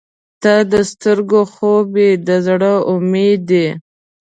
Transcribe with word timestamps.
•ته 0.41 0.53
د 0.71 0.73
سترګو 0.91 1.41
خوب 1.53 1.87
یې، 2.01 2.09
د 2.27 2.29
زړه 2.47 2.73
امید 2.93 3.45
یې. 3.59 3.67